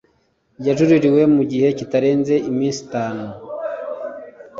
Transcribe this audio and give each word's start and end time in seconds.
yajuririwe 0.65 1.21
mu 1.35 1.43
gihe 1.51 1.67
kitarenze 1.77 2.33
iminsi 2.49 2.79
itanu. 2.87 3.25